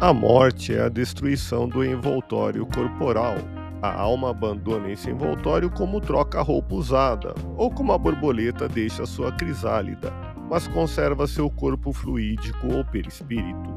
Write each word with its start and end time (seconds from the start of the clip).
A 0.00 0.14
morte 0.14 0.74
é 0.74 0.80
a 0.80 0.88
destruição 0.88 1.68
do 1.68 1.84
envoltório 1.84 2.64
corporal. 2.64 3.34
A 3.82 4.00
alma 4.00 4.30
abandona 4.30 4.90
esse 4.90 5.10
envoltório 5.10 5.68
como 5.68 6.00
troca 6.00 6.38
a 6.38 6.42
roupa 6.42 6.74
usada, 6.74 7.34
ou 7.54 7.70
como 7.70 7.92
a 7.92 7.98
borboleta 7.98 8.66
deixa 8.66 9.04
sua 9.04 9.30
crisálida, 9.30 10.10
mas 10.48 10.66
conserva 10.66 11.26
seu 11.26 11.50
corpo 11.50 11.92
fluídico 11.92 12.72
ou 12.72 12.82
perispírito. 12.82 13.68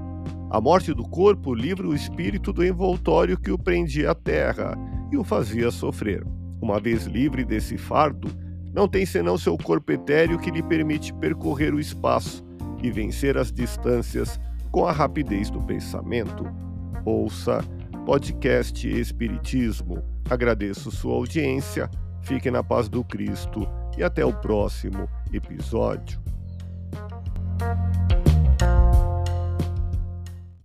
A 0.50 0.62
morte 0.62 0.94
do 0.94 1.04
corpo 1.04 1.54
livra 1.54 1.86
o 1.86 1.94
espírito 1.94 2.54
do 2.54 2.66
envoltório 2.66 3.38
que 3.38 3.52
o 3.52 3.60
prendia 3.60 4.12
à 4.12 4.16
terra 4.16 4.78
e 5.12 5.18
o 5.18 5.26
fazia 5.26 5.70
sofrer. 5.72 6.26
Uma 6.62 6.80
vez 6.80 7.04
livre 7.04 7.44
desse 7.44 7.78
fardo, 7.78 8.30
não 8.74 8.88
tem 8.88 9.06
senão 9.06 9.38
seu 9.38 9.58
corpo 9.58 9.92
etéreo 9.92 10.40
que 10.40 10.52
lhe 10.52 10.64
permite 10.64 11.14
percorrer 11.16 11.74
o 11.74 11.82
espaço 11.82 12.46
e 12.82 12.90
vencer 12.90 13.38
as 13.38 13.52
distâncias 13.52 14.40
com 14.74 14.88
a 14.88 14.92
rapidez 14.92 15.52
do 15.52 15.62
pensamento. 15.62 16.44
Ouça 17.06 17.64
podcast 18.08 18.90
Espiritismo. 18.90 20.04
Agradeço 20.28 20.90
sua 20.90 21.14
audiência, 21.14 21.90
fique 22.24 22.50
na 22.50 22.64
paz 22.64 22.90
do 22.90 23.04
Cristo 23.04 23.68
e 23.96 24.04
até 24.04 24.26
o 24.26 24.34
próximo 24.34 25.08
episódio. 25.32 26.20